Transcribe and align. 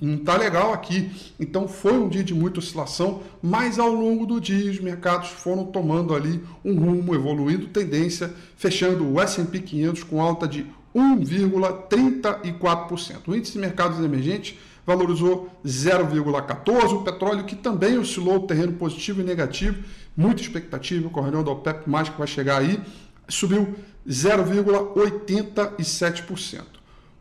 não 0.00 0.14
está 0.16 0.36
legal 0.36 0.72
aqui. 0.72 1.10
Então 1.38 1.66
foi 1.66 1.98
um 1.98 2.08
dia 2.08 2.24
de 2.24 2.34
muita 2.34 2.60
oscilação, 2.60 3.22
mas 3.42 3.78
ao 3.78 3.92
longo 3.92 4.24
do 4.26 4.40
dia 4.40 4.70
os 4.70 4.80
mercados 4.80 5.30
foram 5.30 5.64
tomando 5.64 6.14
ali 6.14 6.42
um 6.64 6.78
rumo, 6.78 7.14
evoluindo 7.14 7.66
tendência, 7.68 8.32
fechando 8.56 9.06
o 9.06 9.20
S&P 9.20 9.60
500 9.60 10.04
com 10.04 10.22
alta 10.22 10.46
de 10.46 10.66
1,34%. 10.94 13.22
O 13.26 13.34
índice 13.34 13.54
de 13.54 13.58
mercados 13.58 13.98
emergentes 14.02 14.56
valorizou 14.86 15.50
0,14%. 15.64 16.92
O 16.92 17.02
petróleo, 17.02 17.44
que 17.44 17.56
também 17.56 17.98
oscilou 17.98 18.46
terreno 18.46 18.72
positivo 18.72 19.20
e 19.20 19.24
negativo, 19.24 19.82
muita 20.16 20.40
expectativa 20.40 21.10
com 21.10 21.20
a 21.20 21.24
reunião 21.24 21.44
da 21.44 21.50
OPEP+, 21.50 21.84
que 21.84 22.18
vai 22.18 22.26
chegar 22.26 22.56
aí, 22.58 22.80
subiu 23.28 23.74
0,87%. 24.08 26.77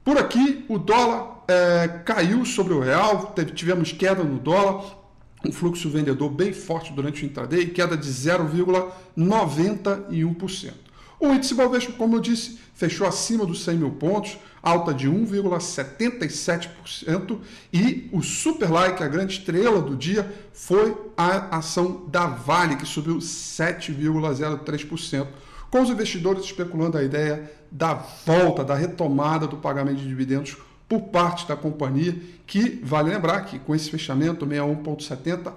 Por 0.07 0.17
aqui, 0.17 0.63
o 0.69 0.77
dólar 0.77 1.43
é, 1.49 1.89
caiu 2.05 2.45
sobre 2.45 2.73
o 2.73 2.79
real, 2.79 3.33
teve, 3.35 3.51
tivemos 3.51 3.91
queda 3.91 4.23
no 4.23 4.39
dólar, 4.39 4.97
um 5.45 5.51
fluxo 5.51 5.89
vendedor 5.89 6.29
bem 6.29 6.53
forte 6.53 6.93
durante 6.93 7.23
o 7.23 7.25
intraday, 7.25 7.65
queda 7.65 7.97
de 7.97 8.07
0,91%. 8.07 10.71
O 11.19 11.33
índice 11.33 11.53
Bovespa, 11.53 11.91
como 11.91 12.15
eu 12.15 12.21
disse, 12.21 12.57
fechou 12.73 13.05
acima 13.05 13.45
dos 13.45 13.65
100 13.65 13.79
mil 13.79 13.91
pontos, 13.91 14.37
alta 14.63 14.93
de 14.93 15.09
1,77%, 15.09 17.39
e 17.73 18.09
o 18.13 18.21
super 18.21 18.71
like, 18.71 19.03
a 19.03 19.09
grande 19.09 19.39
estrela 19.39 19.81
do 19.81 19.93
dia, 19.93 20.33
foi 20.53 20.95
a 21.17 21.57
ação 21.57 22.05
da 22.07 22.27
Vale, 22.27 22.77
que 22.77 22.85
subiu 22.85 23.17
7,03% 23.17 25.27
com 25.69 25.81
os 25.81 25.89
investidores 25.89 26.45
especulando 26.45 26.97
a 26.97 27.03
ideia 27.03 27.51
da 27.71 27.93
volta, 27.93 28.63
da 28.63 28.75
retomada 28.75 29.47
do 29.47 29.57
pagamento 29.57 29.97
de 29.97 30.07
dividendos 30.07 30.55
por 30.87 31.01
parte 31.01 31.45
da 31.47 31.55
companhia, 31.55 32.15
que, 32.45 32.79
vale 32.83 33.09
lembrar 33.09 33.41
que 33.41 33.57
com 33.59 33.75
esse 33.75 33.89
fechamento 33.89 34.45
61,70 34.45 35.51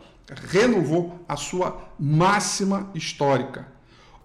renovou 0.49 1.21
a 1.29 1.37
sua 1.37 1.89
máxima 1.99 2.91
histórica. 2.95 3.67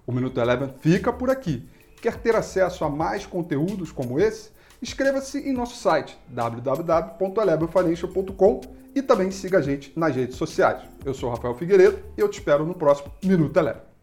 O 0.05 0.11
Minuto 0.11 0.39
Eleven 0.39 0.73
fica 0.80 1.14
por 1.14 1.30
aqui. 1.30 1.64
Quer 2.02 2.16
ter 2.17 2.36
acesso 2.36 2.83
a 2.86 2.89
mais 2.89 3.25
conteúdos 3.25 3.92
como 3.92 4.20
esse? 4.20 4.53
Inscreva-se 4.81 5.38
em 5.39 5.53
nosso 5.53 5.77
site 5.77 6.17
www.elevenfinancial.com 6.27 8.61
e 8.93 9.02
também 9.02 9.32
siga 9.32 9.59
a 9.59 9.61
gente 9.61 9.93
nas 9.98 10.14
redes 10.15 10.36
sociais. 10.36 10.83
Eu 11.04 11.14
sou 11.14 11.30
Rafael 11.30 11.55
Figueiredo 11.55 11.99
e 12.17 12.21
eu 12.21 12.30
te 12.30 12.39
espero 12.39 12.65
no 12.65 12.76
próximo 12.76 13.11
Minuto 13.23 13.58
Eleven. 13.58 13.95